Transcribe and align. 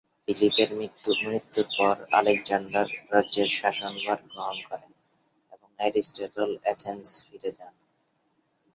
ফিলিপের 0.21 0.69
মৃত্যুর 1.23 1.67
পর 1.77 1.95
আলেকজান্ডার 2.11 2.87
রাজ্যের 3.11 3.49
শাসনভার 3.59 4.19
গ্রহণ 4.27 4.57
করেন 4.69 4.91
এবং 5.51 5.69
অ্যারিস্টটল 5.77 6.51
এথেন্স 6.65 7.07
ফিরে 7.25 7.51
যান। 7.57 7.73